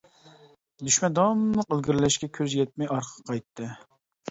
دۈشمەن 0.87 1.17
داۋاملىق 1.19 1.77
ئىلگىرىلەشكە 1.77 2.31
كۆزى 2.41 2.59
يەتمەي 2.65 2.91
ئارقىغا 2.97 3.31
قايتتى. 3.31 3.71